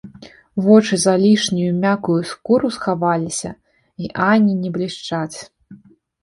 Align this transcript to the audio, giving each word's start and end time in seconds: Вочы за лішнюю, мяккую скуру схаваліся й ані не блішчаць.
Вочы 0.67 0.95
за 1.03 1.11
лішнюю, 1.25 1.67
мяккую 1.83 2.15
скуру 2.31 2.71
схаваліся 2.77 3.53
й 4.05 4.09
ані 4.31 4.53
не 4.63 4.69
блішчаць. 4.79 5.37